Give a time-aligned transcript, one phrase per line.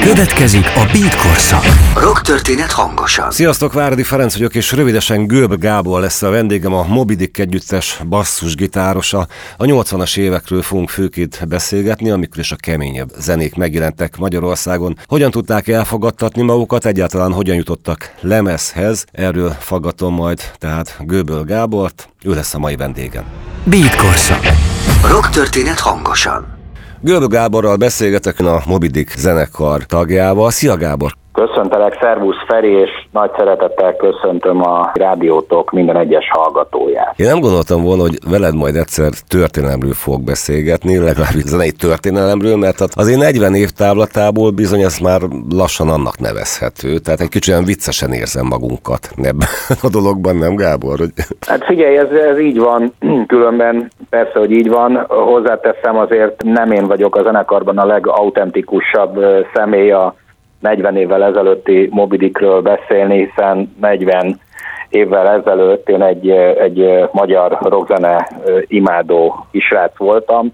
[0.00, 1.64] Következik a Beat korszak.
[1.94, 3.30] Rock történet hangosan.
[3.30, 9.26] Sziasztok, Váradi Ferenc vagyok, és rövidesen Gőb Gábor lesz a vendégem, a Mobidik együttes basszusgitárosa.
[9.56, 14.98] A 80-as évekről fogunk főként beszélgetni, amikor is a keményebb zenék megjelentek Magyarországon.
[15.06, 22.34] Hogyan tudták elfogadtatni magukat, egyáltalán hogyan jutottak lemezhez, erről faggatom majd tehát Gőböl Gábort, ő
[22.34, 23.24] lesz a mai vendégem.
[23.64, 24.46] Beat korszak.
[25.10, 26.61] Rock történet hangosan.
[27.04, 30.50] Görbö Gáborral beszélgetek a Mobidik zenekar tagjával.
[30.50, 31.21] Szia Gábor!
[31.32, 37.14] Köszöntelek, szervusz Feri, és nagy szeretettel köszöntöm a rádiótok minden egyes hallgatóját.
[37.16, 42.80] Én nem gondoltam volna, hogy veled majd egyszer történelemről fog beszélgetni, legalábbis zenei történelemről, mert
[42.80, 46.98] az én 40 év távlatából bizony ez már lassan annak nevezhető.
[46.98, 49.48] Tehát egy kicsit olyan viccesen érzem magunkat ebben
[49.82, 50.98] a dologban, nem Gábor?
[50.98, 51.12] Hogy...
[51.46, 52.92] Hát figyelj, ez, ez így van,
[53.32, 55.06] különben persze, hogy így van.
[55.08, 59.18] Hozzáteszem azért nem én vagyok a zenekarban a legautentikusabb
[59.54, 60.14] személy a
[60.62, 64.40] 40 évvel ezelőtti Mobidikről beszélni, hiszen 40
[64.88, 68.28] évvel ezelőtt én egy, egy magyar rockzene
[68.66, 70.52] imádó isrác voltam,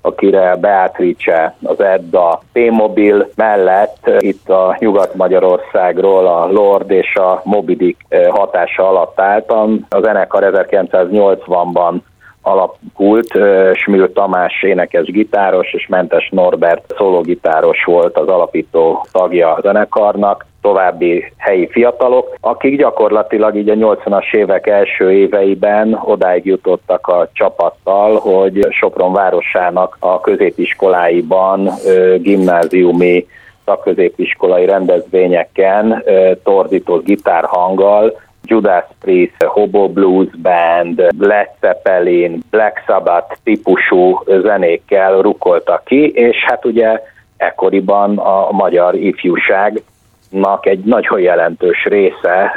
[0.00, 7.96] akire Beatrice, az Edda, P-Mobil mellett itt a Nyugat-Magyarországról a Lord és a Mobidik
[8.30, 9.86] hatása alatt álltam.
[9.88, 11.94] A zenekar 1980-ban
[12.42, 13.38] alakult.
[13.74, 21.32] Smil Tamás énekes gitáros és Mentes Norbert szólógitáros volt az alapító tagja a zenekarnak további
[21.36, 28.66] helyi fiatalok, akik gyakorlatilag így a 80-as évek első éveiben odáig jutottak a csapattal, hogy
[28.70, 31.70] Sopron városának a középiskoláiban
[32.18, 33.26] gimnáziumi
[33.64, 36.04] szakközépiskolai rendezvényeken
[36.42, 46.08] torzított gitárhanggal Judas Priest, Hobo Blues Band, Led Zeppelin, Black Sabbath típusú zenékkel rukoltak ki,
[46.08, 47.02] és hát ugye
[47.36, 52.54] ekkoriban a magyar ifjúságnak egy nagyon jelentős része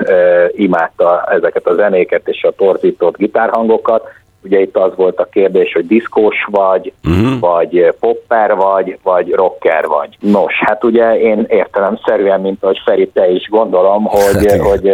[0.52, 4.12] imádta ezeket a zenéket és a torzított gitárhangokat,
[4.44, 7.40] Ugye itt az volt a kérdés, hogy diszkós vagy, uh-huh.
[7.40, 10.18] vagy popper vagy, vagy rocker vagy.
[10.20, 14.88] Nos, hát ugye én értelemszerűen, mint ahogy Feri, te is gondolom, hogy, hát hogy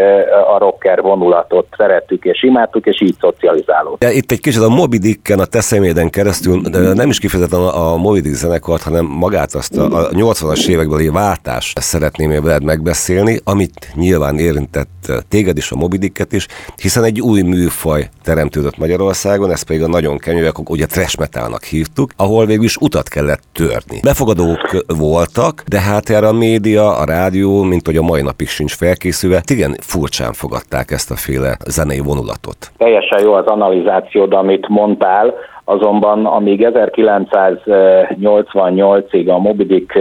[0.53, 4.13] a rocker vonulatot szerettük és imádtuk, és így szocializálódtunk.
[4.15, 7.97] Itt egy kicsit a Moby Dicken, a te személyeden keresztül, de nem is kifejezetten a
[7.97, 13.91] Moby Dick zenekart, hanem magát azt a, a 80-as évekbeli váltást szeretném veled megbeszélni, amit
[13.95, 19.51] nyilván érintett téged is, a Moby Dicket is, hiszen egy új műfaj teremtődött Magyarország, Magyarországon,
[19.51, 23.41] ez pedig a nagyon kemény, akkor ugye trash metalnak hívtuk, ahol végül is utat kellett
[23.53, 23.99] törni.
[24.03, 28.75] Befogadók voltak, de hát erre a média, a rádió, mint hogy a mai napig sincs
[28.75, 32.71] felkészülve, igen furcsán fogadták ezt a féle zenei vonulatot.
[32.77, 35.33] Teljesen jó az analizációd, amit mondtál,
[35.63, 39.91] azonban amíg 1988-ig a Mobidik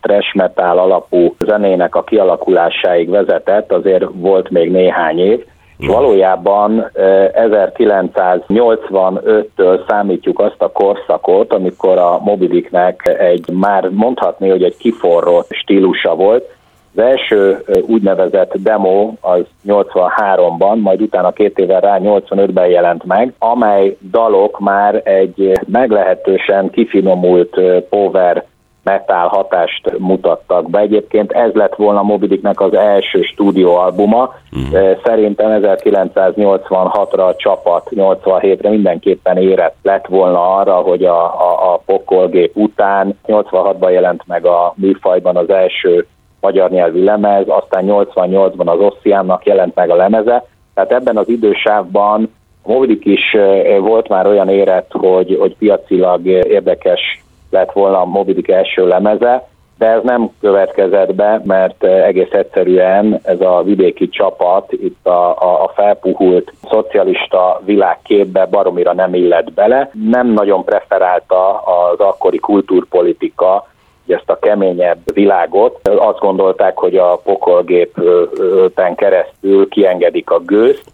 [0.00, 5.44] trash metal alapú zenének a kialakulásáig vezetett, azért volt még néhány év,
[5.86, 15.48] valójában 1985-től számítjuk azt a korszakot, amikor a Mobidiknek egy már mondhatni, hogy egy kiforrott
[15.50, 16.44] stílusa volt,
[16.96, 23.96] az első úgynevezett demo az 83-ban, majd utána két évvel rá 85-ben jelent meg, amely
[24.10, 28.44] dalok már egy meglehetősen kifinomult power
[28.82, 30.78] metal hatást mutattak be.
[30.78, 34.34] Egyébként ez lett volna Mobidiknek az első stúdióalbuma.
[34.52, 34.98] Uh-huh.
[35.04, 42.56] Szerintem 1986-ra a csapat, 87-re mindenképpen érett lett volna arra, hogy a, a, a pokolgép
[42.56, 46.06] után 86-ban jelent meg a műfajban az első
[46.40, 50.44] magyar nyelvű lemez, aztán 88-ban az Ossiánnak jelent meg a lemeze.
[50.74, 52.30] Tehát ebben az idősávban
[52.64, 53.36] Mobidik is
[53.80, 57.00] volt már olyan érett, hogy, hogy piacilag érdekes
[57.50, 63.20] lett volna a Mobidik első lemeze, de ez nem következett be, mert eh, egész egyszerűen
[63.22, 69.90] ez a vidéki csapat itt a, a, a felpuhult szocialista világképbe baromira nem illett bele.
[70.08, 73.69] Nem nagyon preferálta az akkori kultúrpolitika
[74.12, 75.88] ezt a keményebb világot.
[75.88, 80.84] Azt gondolták, hogy a pokolgépen keresztül kiengedik a gőzt,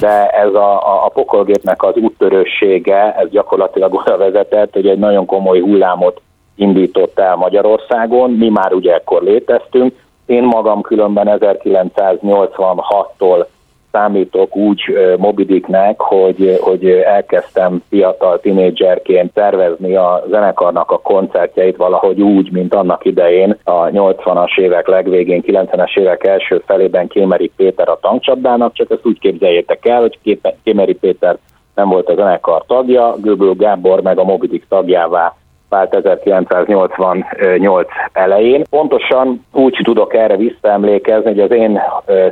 [0.00, 5.60] de ez a, a, pokolgépnek az úttörőssége, ez gyakorlatilag oda vezetett, hogy egy nagyon komoly
[5.60, 6.20] hullámot
[6.56, 8.30] indított el Magyarországon.
[8.30, 9.94] Mi már ugye ekkor léteztünk.
[10.26, 13.46] Én magam különben 1986-tól
[13.94, 14.82] számítok úgy
[15.18, 23.04] Mobidiknek, hogy, hogy elkezdtem fiatal tinédzserként tervezni a zenekarnak a koncertjeit valahogy úgy, mint annak
[23.04, 29.06] idején a 80-as évek legvégén, 90-es évek első felében Kémeri Péter a tankcsapdának, csak ezt
[29.06, 31.38] úgy képzeljétek el, hogy Kémeri Péter
[31.74, 35.34] nem volt a zenekar tagja, Göböl Gábor meg a Mobidik tagjává
[35.74, 38.64] vált 1988 elején.
[38.70, 41.80] Pontosan úgy tudok erre visszaemlékezni, hogy az én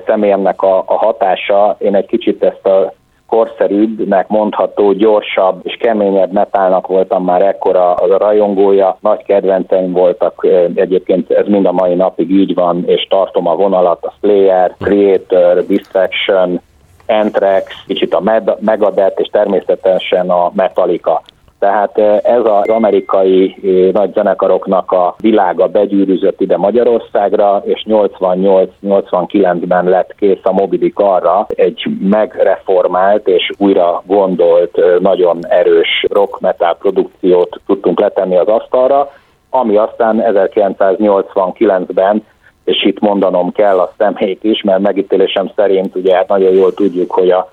[0.07, 2.93] személyemnek a, a hatása, én egy kicsit ezt a
[3.27, 8.97] korszerűbbnek mondható, gyorsabb és keményebb metálnak voltam már ekkora a rajongója.
[9.01, 14.05] Nagy kedvenceim voltak, egyébként ez mind a mai napig így van, és tartom a vonalat,
[14.05, 16.61] a Slayer, Creator, Distraction,
[17.07, 18.23] Anthrax, kicsit a
[18.61, 21.23] Megadeth, és természetesen a Metallica.
[21.63, 23.57] Tehát ez az amerikai
[23.93, 31.87] nagy zenekaroknak a világa begyűrűzött ide Magyarországra, és 88-89-ben lett kész a Mobidik arra, egy
[32.01, 39.11] megreformált és újra gondolt, nagyon erős rock metal produkciót tudtunk letenni az asztalra,
[39.51, 42.25] ami aztán 1989-ben
[42.65, 47.11] és itt mondanom kell a személyt is, mert megítélésem szerint ugye hát nagyon jól tudjuk,
[47.11, 47.53] hogy a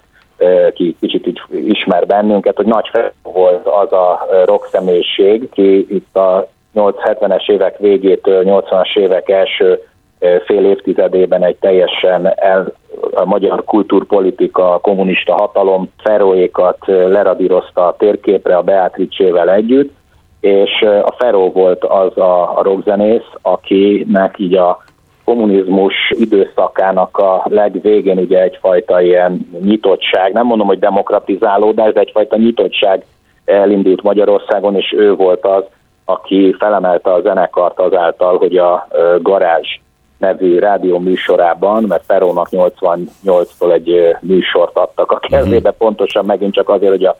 [0.74, 2.89] ki kicsit így ismer bennünket, hogy nagy
[3.24, 9.80] volt az a rock személyiség, ki itt a 870-es évek végétől 80-as évek első
[10.45, 12.74] fél évtizedében egy teljesen el,
[13.12, 19.94] a magyar kultúrpolitika, a kommunista hatalom feróékat leradírozta a térképre a Beatrice-vel együtt,
[20.39, 24.83] és a Feró volt az a, a rockzenész, akinek így a
[25.30, 33.06] kommunizmus időszakának a legvégén ugye egyfajta ilyen nyitottság, nem mondom, hogy demokratizálódás, de egyfajta nyitottság
[33.46, 35.64] elindult Magyarországon, és ő volt az,
[36.06, 38.88] aki felemelte a zenekart azáltal, hogy a
[39.22, 39.80] Garázs
[40.18, 45.78] nevű rádió műsorában, mert Perónak 88-tól egy műsort adtak a kezébe, mhm.
[45.78, 47.18] pontosan megint csak azért, hogy a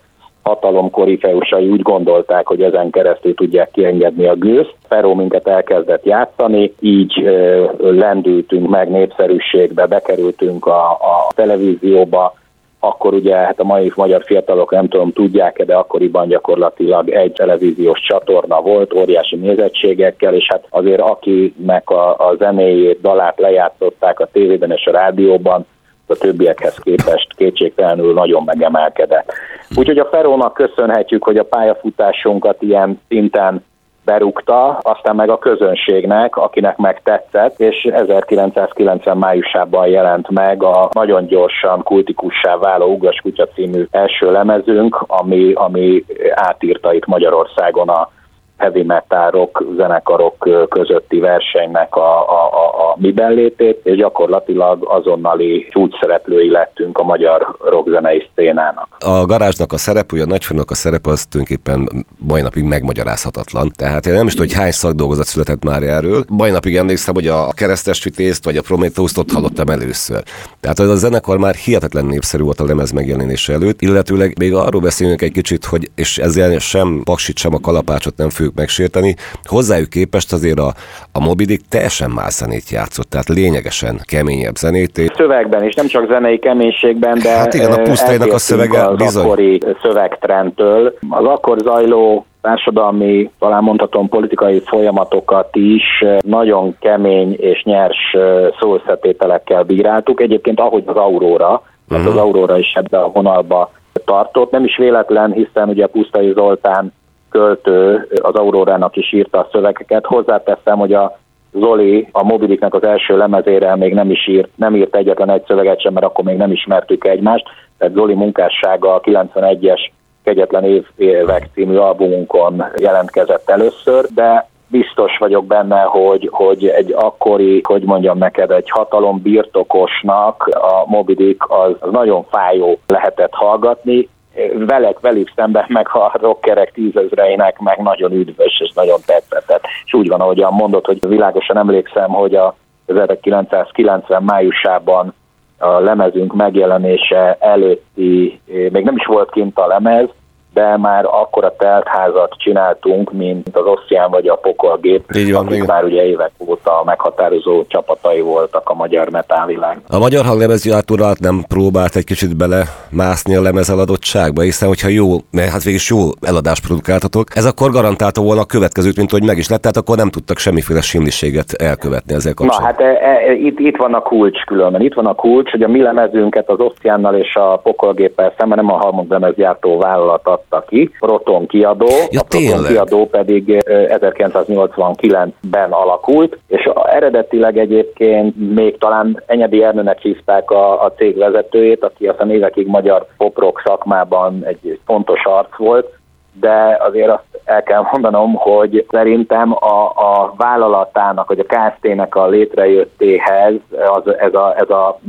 [0.50, 4.76] hatalom korifeusai úgy gondolták, hogy ezen keresztül tudják kiengedni a gőzt.
[4.88, 12.34] Feró minket elkezdett játszani, így ö, lendültünk meg népszerűségbe, bekerültünk a, a televízióba,
[12.80, 18.00] akkor ugye hát a mai magyar fiatalok nem tudom tudják-e, de akkoriban gyakorlatilag egy televíziós
[18.00, 24.72] csatorna volt, óriási nézettségekkel, és hát azért akinek a, a zenéjét, dalát lejátszották a tévében
[24.72, 25.66] és a rádióban,
[26.10, 29.32] a többiekhez képest kétségtelenül nagyon megemelkedett.
[29.76, 33.64] Úgyhogy a Ferónak köszönhetjük, hogy a pályafutásunkat ilyen szinten
[34.06, 41.26] berúgta, aztán meg a közönségnek, akinek meg tetszett, és 1990 májusában jelent meg a nagyon
[41.26, 48.10] gyorsan kultikussá váló Ugras Kutya című első lemezünk, ami, ami átírta itt Magyarországon a
[48.58, 52.50] heavy metal rock zenekarok közötti versenynek a, a,
[52.90, 58.88] a, a miben létét, és gyakorlatilag azonnali csúcsszereplői lettünk a magyar rockzenei szténának.
[59.00, 63.72] A garázsnak a szerep, ugye a nagyfőnök a szerep az tulajdonképpen mai napig megmagyarázhatatlan.
[63.76, 66.24] Tehát én nem is tudom, hogy hány szakdolgozat született már erről.
[66.28, 70.24] Mai napig emlékszem, hogy a keresztes vitézt vagy a Prometheus-t ott hallottam először.
[70.60, 74.82] Tehát az a zenekar már hihetetlen népszerű volt a lemez megjelenése előtt, illetőleg még arról
[74.82, 79.16] beszélünk egy kicsit, hogy és ezzel sem paksit, sem a kalapácsot nem fogjuk megsérteni.
[79.44, 80.74] Hozzájuk képest azért a,
[81.12, 85.12] a Mobidik teljesen más zenét játszott, tehát lényegesen keményebb zenét.
[85.16, 89.24] Szövegben is, nem csak zenei keménységben, de hát igen, a pusztainak a szövege az bizony.
[89.24, 90.98] akkori szövegtrendtől.
[91.10, 95.84] Az akkor zajló társadalmi, talán mondhatom politikai folyamatokat is
[96.22, 98.16] nagyon kemény és nyers
[98.60, 100.22] szószetételekkel bíráltuk.
[100.22, 102.08] Egyébként ahogy az Aurora, uh-huh.
[102.08, 103.72] az Aurora is ebbe a vonalba
[104.06, 104.52] tartott.
[104.52, 106.94] Nem is véletlen, hiszen ugye Pusztai Zoltán
[107.30, 110.06] költő az Aurórának is írta a szövegeket.
[110.06, 111.18] Hozzáteszem, hogy a
[111.52, 115.82] Zoli a Mobiliknek az első lemezére még nem is írt, nem írt egyetlen egy szöveget
[115.82, 117.46] sem, mert akkor még nem ismertük egymást.
[117.78, 119.80] Tehát Zoli munkássága a 91-es
[120.24, 127.84] Kegyetlen évek című albumunkon jelentkezett először, de biztos vagyok benne, hogy, hogy egy akkori, hogy
[127.84, 134.10] mondjam neked, egy hatalom birtokosnak a Mobidik az, az nagyon fájó lehetett hallgatni,
[134.58, 139.64] velek, velük szemben meg a rockerek tízezreinek meg nagyon üdvös és nagyon tetszett.
[139.86, 142.56] És úgy van, ahogyan mondod, hogy világosan emlékszem, hogy a
[142.86, 145.14] 1990 májusában
[145.58, 150.10] a lemezünk megjelenése előtti, még nem is volt kint a lemez,
[150.54, 155.66] de már akkora teltházat csináltunk, mint az Osztyán vagy a Pokolgép, Így van, akik igen.
[155.68, 159.82] már ugye évek óta meghatározó csapatai voltak a magyar metálvilág.
[159.90, 165.52] A magyar hanglemezgyártórat nem próbált egy kicsit bele mászni a lemezeladottságba, hiszen hogyha jó, mert
[165.52, 169.50] hát végig jó eladást produkáltatok, ez akkor garantálta volna a következőt, mint hogy meg is
[169.50, 172.86] lett, tehát akkor nem tudtak semmiféle simliséget elkövetni ezzel Na kapcsolatban.
[172.86, 174.82] hát e, e, itt, itt van a kulcs különben.
[174.82, 178.74] Itt van a kulcs, hogy a mi lemezünket az Osztiánnal és a Pokolgéppel szemben nem
[178.74, 182.72] a Harmon lemezgyártó vállalat adta ki, Proton kiadó, Ja, a Proton tényleg?
[182.72, 190.92] kiadó pedig e, 1989-ben alakult, és eredetileg egyébként még talán Enyedi Ernőnek hívták a, a
[190.92, 195.98] cég vezetőjét, aki aztán évekig magyar poprock szakmában egy fontos arc volt,
[196.40, 202.28] de azért azt el kell mondanom, hogy szerintem a, a vállalatának, vagy a KST-nek a
[202.28, 203.54] létrejöttéhez
[203.94, 205.00] az, ez, a, ez a,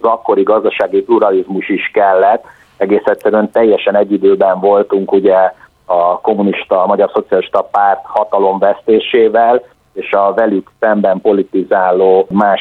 [0.00, 2.44] az akkori gazdasági pluralizmus is kellett.
[2.80, 5.52] Egész egyszerűen teljesen egy időben voltunk ugye
[5.84, 12.60] a kommunista, a Magyar Szocialista Párt hatalomvesztésével, és a velük szemben politizáló, más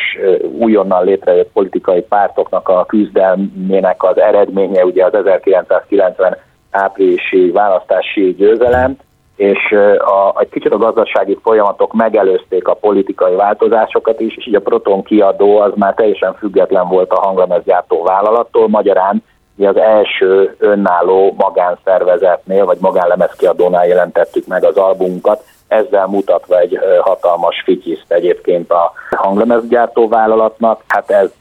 [0.58, 6.38] újonnan létrejött politikai pártoknak a küzdelmének az eredménye ugye az 1990
[6.72, 8.98] áprilisi választási győzelem,
[9.36, 14.62] és a, egy kicsit a gazdasági folyamatok megelőzték a politikai változásokat is, és így a
[14.62, 19.24] Proton kiadó az már teljesen független volt a hanglemezgyártó vállalattól, magyarán
[19.66, 28.12] az első önálló magánszervezetnél, vagy magánlemezkiadónál jelentettük meg az albumunkat, ezzel mutatva egy hatalmas fityiszt
[28.12, 30.82] egyébként a hanglemezgyártó vállalatnak.
[30.88, 31.32] Hát ez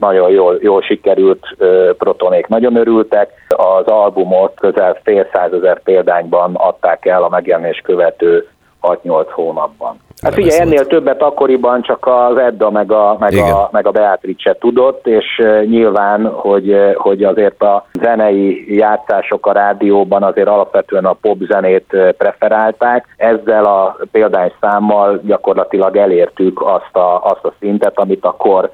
[0.00, 1.56] nagyon jól, jól sikerült,
[1.98, 3.30] protonék nagyon örültek.
[3.48, 8.48] Az albumot közel fél százezer példányban adták el a megjelenés követő
[8.82, 9.96] 6-8 hónapban.
[10.22, 10.52] Hát szólt.
[10.52, 13.52] ennél többet akkoriban csak az Edda meg a, meg Igen.
[13.52, 20.22] a, meg a Beatrice tudott, és nyilván, hogy, hogy azért a zenei játszások a rádióban
[20.22, 23.14] azért alapvetően a popzenét eh, preferálták.
[23.16, 28.70] Ezzel a példányszámmal gyakorlatilag elértük azt a, azt a szintet, amit akkor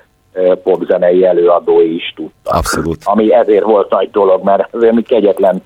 [0.63, 2.55] popzenei előadói is tudtak.
[2.55, 2.99] Abszolút.
[3.05, 5.63] Ami ezért volt nagy dolog, mert azért mi kegyetlen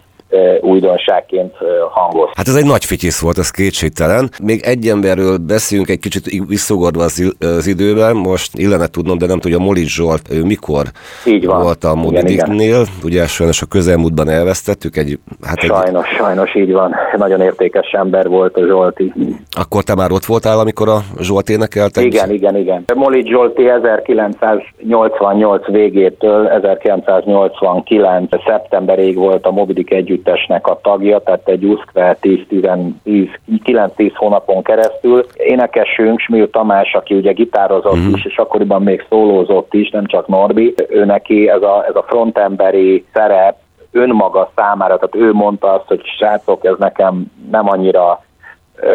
[0.60, 1.54] újdonságként
[1.90, 2.36] hangoztunk.
[2.36, 4.30] Hát ez egy nagy fityisz volt, ez kétségtelen.
[4.42, 9.38] Még egy emberről beszéljünk egy kicsit visszogorva az, az időben, most illene tudnom, de nem
[9.40, 10.84] tudja, Molic Zsolt, ő mikor
[11.26, 11.62] Így van.
[11.62, 11.94] volt a.
[11.94, 16.94] Modidiknél, ugye sajnos a közelmúltban elvesztettük, egy, hát egy, Sajnos, sajnos így van.
[17.16, 19.12] Nagyon értékes ember volt a Zsolti.
[19.50, 22.02] akkor te már ott voltál, amikor a Zsolt énekelte?
[22.02, 22.84] Igen, igen, igen.
[22.94, 32.18] Molic Zsolti 1988 végétől 1989 szeptemberig volt a Mobidik együttesnek a tagja, tehát egy uszkve
[32.20, 35.26] 9-10 hónapon keresztül.
[35.34, 38.12] Énekesünk, Smil Tamás, aki ugye gitározott uh-huh.
[38.14, 42.04] is, és akkoriban még szólózott is, nem csak Norbi, ő neki ez a, ez a
[42.08, 43.56] frontemberi szerep
[43.92, 48.24] önmaga számára, tehát ő mondta azt, hogy srácok, ez nekem nem annyira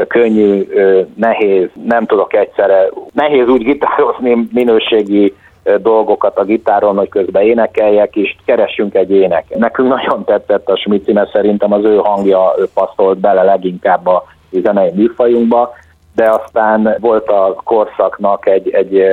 [0.08, 0.68] könnyű,
[1.16, 5.34] nehéz, nem tudok egyszerre, nehéz úgy gitározni minőségi
[5.82, 9.58] dolgokat a gitáron, hogy közben énekeljek, és keressünk egy ének.
[9.58, 14.24] Nekünk nagyon tetszett a Smici, mert szerintem az ő hangja ő passzolt bele leginkább a
[14.52, 15.74] zenei műfajunkba,
[16.16, 19.04] de aztán volt a korszaknak egy, egy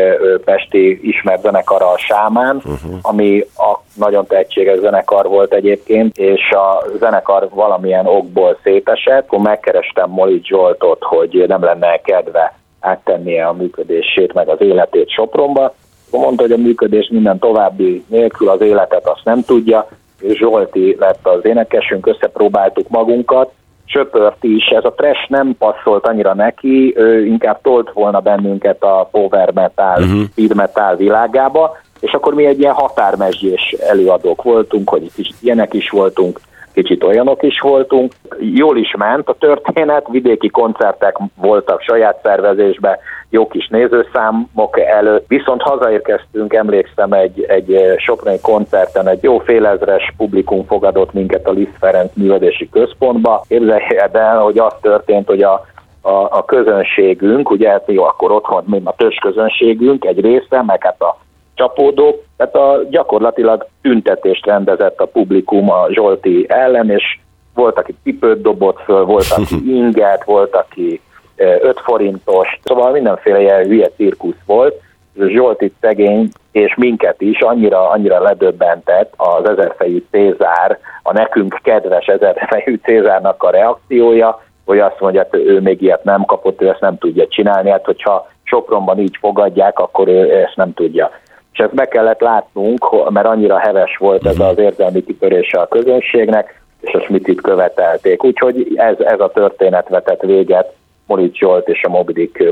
[0.44, 2.98] pesti ismert zenekara a Sámán, uh-huh.
[3.02, 10.10] ami a nagyon tehetséges zenekar volt egyébként, és a zenekar valamilyen okból szétesett, akkor megkerestem
[10.10, 15.74] Moli Zsoltot, hogy nem lenne kedve áttennie a működését, meg az életét Sopronba.
[16.20, 19.88] Mondta, hogy a működés minden további nélkül az életet azt nem tudja,
[20.20, 23.52] és Zsolti lett az énekesünk, összepróbáltuk magunkat,
[23.84, 29.08] söpört is, ez a trash nem passzolt annyira neki, ő inkább tolt volna bennünket a
[29.10, 30.22] power metal, uh-huh.
[30.30, 35.90] speed metal világába, és akkor mi egy ilyen határmesdjés előadók voltunk, hogy kicsit ilyenek is
[35.90, 36.40] voltunk,
[36.72, 38.12] kicsit olyanok is voltunk.
[38.38, 42.96] Jól is ment a történet, vidéki koncertek voltak saját szervezésben,
[43.30, 50.64] jó kis nézőszámok előtt, viszont hazaérkeztünk, emlékszem egy, egy Sopronai koncerten, egy jó félezres publikum
[50.66, 53.44] fogadott minket a Liszt Ferenc művelési központba.
[53.48, 55.70] Képzeljed el, hogy az történt, hogy a
[56.02, 60.82] a, a közönségünk, ugye hát jó, akkor otthon még a törzs közönségünk egy része, meg
[60.82, 61.16] hát a
[61.54, 67.18] csapódók, tehát a, gyakorlatilag tüntetést rendezett a publikum a Zsolti ellen, és
[67.54, 71.00] volt, aki cipőt dobott föl, volt, aki inget, volt, aki
[71.36, 74.80] 5 forintos, szóval mindenféle ilyen hülye cirkusz volt,
[75.26, 82.78] Zsolti szegény és minket is annyira, annyira ledöbbentett az ezerfejű Cézár, a nekünk kedves ezerfejű
[82.84, 86.98] Cézárnak a reakciója, hogy azt mondja, hogy ő még ilyet nem kapott, ő ezt nem
[86.98, 91.10] tudja csinálni, hát hogyha Sopronban így fogadják, akkor ő ezt nem tudja.
[91.52, 96.62] És ezt be kellett látnunk, mert annyira heves volt ez az érzelmi kitörése a közönségnek,
[96.80, 98.24] és a Schmidtit követelték.
[98.24, 100.72] Úgyhogy ez, ez a történet vetett véget
[101.06, 102.42] Moritz Zsolt és a Mobidik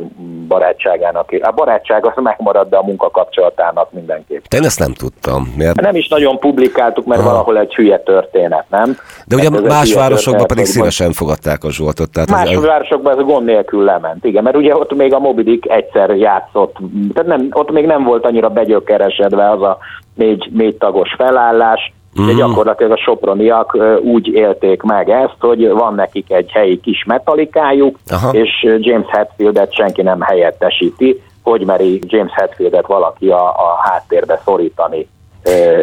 [0.50, 1.28] barátságának.
[1.40, 4.44] A barátság az megmaradt, de a munkakapcsolatának mindenképp.
[4.54, 5.52] Én ezt nem tudtam.
[5.56, 5.80] Miért?
[5.80, 7.30] Nem is nagyon publikáltuk, mert Aha.
[7.30, 8.96] valahol egy hülye történet, nem?
[9.26, 12.10] De ugye ez más városokban pedig szívesen fogadták a Zsoltot.
[12.10, 12.64] Tehát más az...
[12.64, 16.76] városokban ez gond nélkül lement, igen, mert ugye ott még a Mobidik egyszer játszott,
[17.14, 19.78] tehát nem, ott még nem volt annyira begyökeresedve az a
[20.14, 22.36] négy, négy tagos felállás, de mhm.
[22.36, 28.30] gyakorlatilag a soproniak úgy élték meg ezt, hogy van nekik egy helyi kis metalikájuk, Aha.
[28.30, 35.08] és James Hetfieldet senki nem helyettesíti, hogy meri James Hetfieldet valaki a, a háttérbe szorítani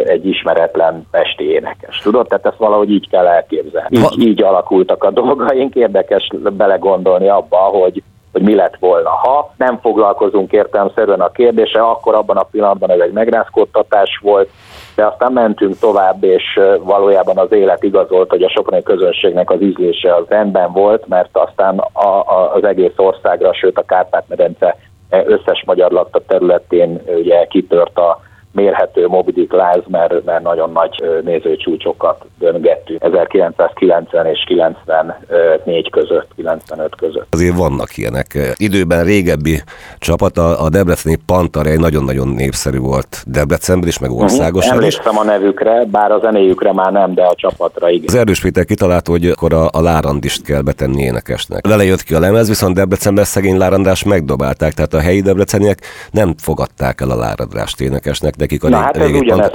[0.06, 2.00] egy ismeretlen pesti énekes.
[2.00, 2.28] Tudod?
[2.28, 3.98] Tehát ezt valahogy így kell elképzelni.
[3.98, 9.10] Így, így alakultak a dolgaink, érdekes belegondolni abba, hogy hogy mi lett volna.
[9.10, 14.50] Ha nem foglalkozunk értelmszerűen a kérdése, akkor abban a pillanatban ez egy megrázkódtatás volt,
[14.98, 20.16] de aztán mentünk tovább, és valójában az élet igazolt, hogy a soproni közönségnek az ízlése
[20.16, 24.78] az rendben volt, mert aztán a, a, az egész országra, sőt a Kárpát-medence
[25.10, 28.22] összes magyar lakta területén ugye kitört a
[28.58, 37.28] mérhető Mobidik láz, mert, mert nagyon nagy nézőcsúcsokat döngettünk 1990 és 94 között, 95 között.
[37.30, 38.38] Azért vannak ilyenek.
[38.56, 39.62] Időben régebbi
[39.98, 44.22] csapat, a Debreceni Pantarej nagyon-nagyon népszerű volt Debrecenben is, meg mhm.
[44.22, 44.86] országosan uh-huh.
[44.86, 48.06] Emlékszem a nevükre, bár a zenéjükre már nem, de a csapatra igen.
[48.08, 51.68] Az Erdős Péter kitalálta, hogy akkor a, a Lárandist kell betenni énekesnek.
[51.68, 55.80] Vele jött ki a lemez, viszont Debrecenben szegény Lárandás megdobálták, tehát a helyi debreceniek
[56.12, 59.52] nem fogadták el a Lárandrást énekesnek, nekik a Na, hát ez ugyanez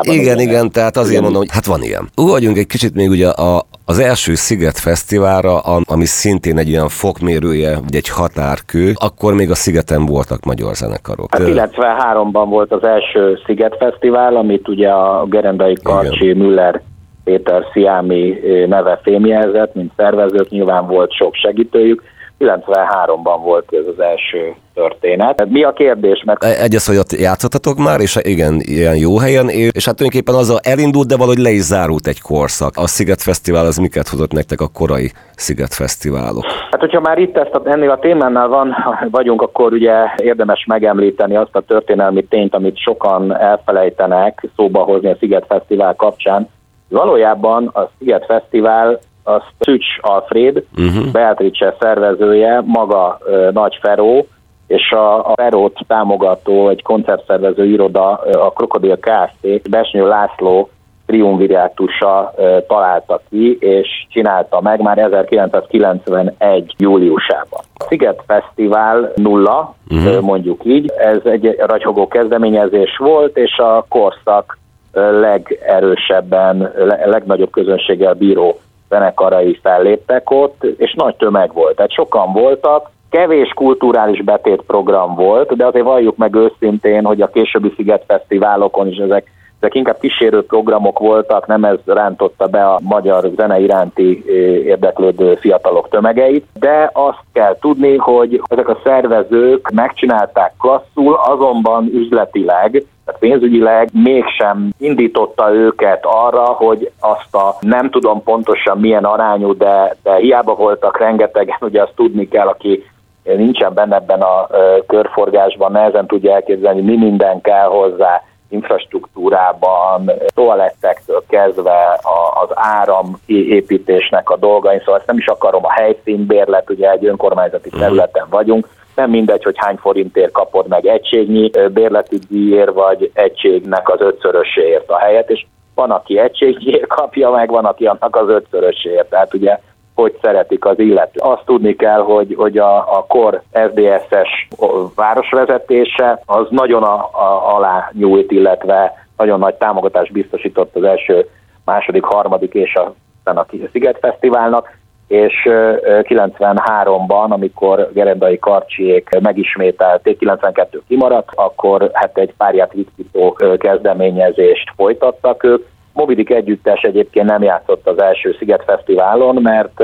[0.00, 1.22] Igen, igen, igen, tehát azért igen.
[1.22, 2.08] mondom, hogy hát van ilyen.
[2.16, 7.78] Ugorjunk egy kicsit még ugye a, az első Sziget Fesztiválra, ami szintén egy ilyen fokmérője,
[7.82, 11.28] vagy egy határkő, akkor még a Szigeten voltak magyar zenekarok.
[11.30, 16.36] Hát 93-ban volt az első Sziget Fesztivál, amit ugye a Gerendai Karcsi Igen.
[16.36, 16.82] Müller
[17.24, 22.02] Péter Sziámi neve fémjelzett, mint szervezők, nyilván volt sok segítőjük,
[22.38, 25.46] 93-ban volt ez az első történet.
[25.48, 26.22] Mi a kérdés?
[26.24, 26.44] Mert...
[26.44, 30.50] E, Egyes, hogy ott játszottatok már, és igen, ilyen jó helyen, és hát tulajdonképpen az
[30.50, 32.72] a elindult, de valahogy le is zárult egy korszak.
[32.76, 36.44] A Sziget Fesztivál az miket hozott nektek a korai Sziget Fesztiválok?
[36.70, 38.74] Hát, hogyha már itt ezt a, ennél a témánál van,
[39.10, 45.16] vagyunk, akkor ugye érdemes megemlíteni azt a történelmi tényt, amit sokan elfelejtenek szóba hozni a
[45.18, 46.48] Sziget Fesztivál kapcsán.
[46.88, 51.10] Valójában a Sziget Fesztivál azt Szücs Alfred, uh-huh.
[51.12, 53.18] Beatrice szervezője, maga
[53.52, 54.26] Nagy Feró,
[54.66, 59.70] és a, a Ferót támogató egy koncertszervező iroda, a Krokodil Kft.
[59.70, 60.68] Besnyő László
[61.06, 62.34] triumvirátusa
[62.66, 66.74] találta ki, és csinálta meg már 1991.
[66.78, 67.60] júliusában.
[67.74, 70.20] A Sziget Fesztivál nulla, uh-huh.
[70.20, 74.58] mondjuk így, ez egy ragyogó kezdeményezés volt, és a korszak
[74.92, 76.72] legerősebben,
[77.04, 81.76] legnagyobb közönséggel bíró zenekarai felléptek ott, és nagy tömeg volt.
[81.76, 87.72] Tehát sokan voltak, kevés kulturális betétprogram volt, de azért valljuk meg őszintén, hogy a későbbi
[87.76, 89.30] Szigetfesztiválokon is ezek
[89.64, 94.24] ezek inkább kísérő programok voltak, nem ez rántotta be a magyar zene iránti
[94.64, 102.84] érdeklődő fiatalok tömegeit, de azt kell tudni, hogy ezek a szervezők megcsinálták klasszul, azonban üzletileg
[103.04, 109.96] tehát pénzügyileg mégsem indította őket arra, hogy azt a nem tudom pontosan milyen arányú, de,
[110.02, 112.84] de hiába voltak rengetegen, ugye azt tudni kell, aki
[113.22, 114.46] nincsen benne ebben a
[114.86, 118.22] körforgásban, nehezen tudja elképzelni, mi minden kell hozzá,
[118.54, 122.00] infrastruktúrában, toalettektől kezdve
[122.42, 127.68] az áram építésnek a dolgain, szóval ezt nem is akarom a helyszínbérlet, ugye egy önkormányzati
[127.72, 127.80] mhm.
[127.80, 134.00] területen vagyunk, nem mindegy, hogy hány forintért kapod meg egységnyi bérleti díjért, vagy egységnek az
[134.00, 139.08] ötszöröséért a helyet, és van, aki egységnyért kapja meg, van, aki annak az ötszöröséért.
[139.08, 139.58] Tehát ugye
[139.94, 141.20] hogy szeretik az illető.
[141.20, 144.48] Azt tudni kell, hogy, hogy a, a kor FDSS
[144.94, 151.28] városvezetése az nagyon a, a, alá nyújt, illetve nagyon nagy támogatást biztosított az első,
[151.64, 161.28] második, harmadik és aztán a Sziget Fesztiválnak, és 93-ban, amikor Gerendai Karcsiék megismételték, 92 kimaradt,
[161.34, 168.34] akkor hát egy párját ritkító kezdeményezést folytattak ők, Mobidik együttes egyébként nem játszott az első
[168.38, 169.82] Sziget Fesztiválon, mert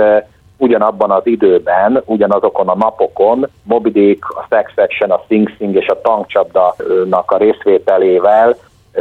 [0.57, 6.01] ugyanabban az időben, ugyanazokon a napokon Mobidik, a Sex Section, a Sing Sing és a
[6.01, 8.57] Tankcsapda-nak a részvételével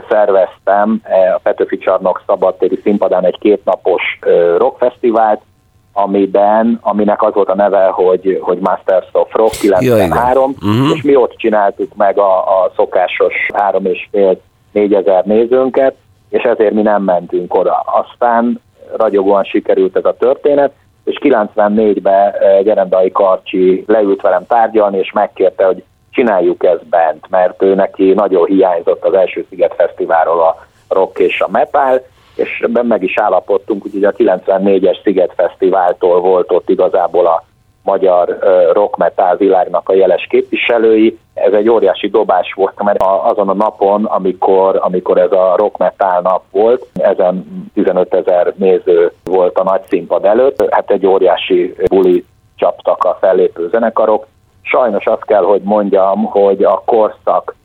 [0.09, 1.01] szerveztem
[1.35, 4.19] a Petőfi Csarnok szabadtéri színpadán egy kétnapos
[4.57, 5.41] rockfesztivált,
[5.93, 10.95] amiben, aminek az volt a neve, hogy, hogy Masters of Rock 93, ja, uh-huh.
[10.95, 14.41] és mi ott csináltuk meg a, a szokásos három és fél
[14.71, 15.95] négyezer nézőnket,
[16.29, 17.85] és ezért mi nem mentünk oda.
[17.85, 18.61] Aztán
[18.95, 20.71] ragyogóan sikerült ez a történet,
[21.03, 27.75] és 94-ben Gerendai Karcsi leült velem tárgyalni, és megkérte, hogy csináljuk ezt bent, mert ő
[27.75, 32.01] neki nagyon hiányzott az első Sziget Fesztiválról a rock és a metal,
[32.35, 37.43] és ebben meg is állapodtunk, úgyhogy a 94-es Sziget Fesztiváltól volt ott igazából a
[37.83, 38.37] magyar
[38.73, 41.19] rock metal világnak a jeles képviselői.
[41.33, 46.21] Ez egy óriási dobás volt, mert azon a napon, amikor, amikor ez a rock metal
[46.21, 52.25] nap volt, ezen 15 ezer néző volt a nagy színpad előtt, hát egy óriási buli
[52.55, 54.27] csaptak a fellépő zenekarok.
[54.61, 57.55] Sajnos azt kell, hogy mondjam, hogy a korszak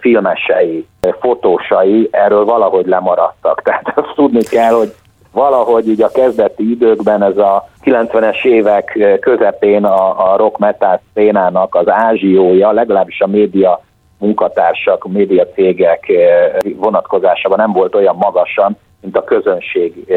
[0.00, 0.86] filmesei,
[1.20, 3.62] fotósai erről valahogy lemaradtak.
[3.64, 4.94] Tehát azt tudni kell, hogy
[5.32, 11.74] valahogy így a kezdeti időkben ez a 90-es évek közepén a, a rock metal szénának
[11.74, 13.82] az ázsiója, legalábbis a média
[14.18, 16.12] munkatársak, média cégek
[16.76, 20.14] vonatkozásában nem volt olyan magasan, mint a közönség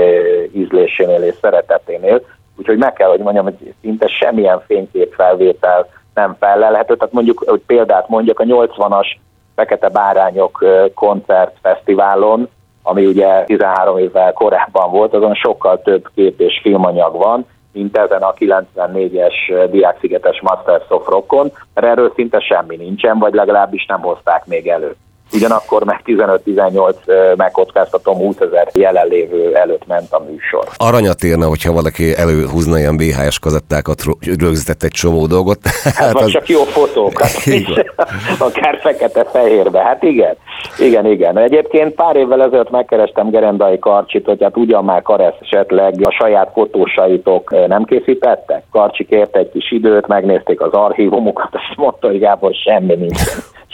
[0.54, 2.22] ízlésénél és szereteténél.
[2.58, 6.96] Úgyhogy meg kell, hogy mondjam, hogy szinte semmilyen fényképfelvétel nem felelhető.
[6.96, 9.08] Tehát mondjuk, hogy példát mondjak, a 80-as
[9.56, 12.50] Fekete Bárányok koncertfesztiválon,
[12.88, 18.22] ami ugye 13 évvel korábban volt, azon sokkal több kép és filmanyag van, mint ezen
[18.22, 24.46] a 94-es Diákszigetes Masters of Rockon, mert erről szinte semmi nincsen, vagy legalábbis nem hozták
[24.46, 24.96] még elő.
[25.36, 30.68] Ugyanakkor meg 15-18 megkockáztatom 20 ezer jelenlévő előtt ment a műsor.
[30.78, 34.04] Aranyat érne, hogyha valaki előhúzna ilyen VHS kazettákat,
[34.40, 35.60] rögzített egy csomó dolgot.
[35.84, 36.32] Hát, hát vagy az...
[36.32, 37.30] csak jó fotókat
[38.48, 39.80] akár fekete-fehérbe.
[39.80, 40.36] Hát igen,
[40.80, 41.38] igen, igen.
[41.38, 46.50] Egyébként pár évvel ezelőtt megkerestem Gerendai Karcsit, hogy hát ugyan már Karesz esetleg a saját
[46.54, 48.64] fotósaitok nem készítettek.
[48.72, 53.22] Karcsi kért egy kis időt, megnézték az archívumokat, és mondta, hogy Gábor semmi nincs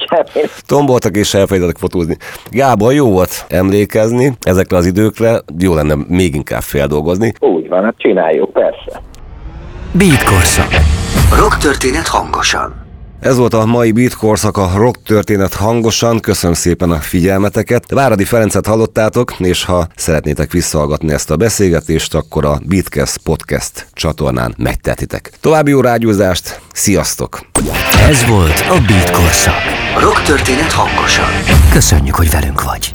[0.09, 0.45] semmi.
[0.67, 2.17] Tomboltak és elfelejtettek fotózni.
[2.49, 7.33] Gábor, jó volt emlékezni ezekre az időkre, jó lenne még inkább feldolgozni.
[7.39, 9.01] Úgy van, hát csináljuk, persze.
[9.91, 10.71] Beat Korszak.
[11.39, 12.80] Rock történet hangosan.
[13.21, 16.19] Ez volt a mai Beat korszak a rock történet hangosan.
[16.19, 17.91] Köszönöm szépen a figyelmeteket.
[17.91, 24.55] Váradi Ferencet hallottátok, és ha szeretnétek visszahallgatni ezt a beszélgetést, akkor a Beatcast podcast csatornán
[24.57, 25.31] megtehetitek.
[25.39, 27.39] További jó rágyúzást, sziasztok!
[28.09, 29.53] Ez volt a Beat korszak.
[29.99, 31.29] Rock történet hangosan.
[31.71, 32.93] Köszönjük, hogy velünk vagy.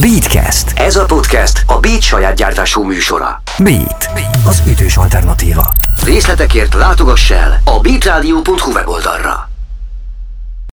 [0.00, 0.72] Beatcast.
[0.78, 3.42] Ez a podcast a Beat saját gyártású műsora.
[3.58, 4.08] Beat.
[4.46, 5.72] Az ütős alternatíva.
[6.04, 9.47] Részletekért látogass el a beatradio.hu weboldalra.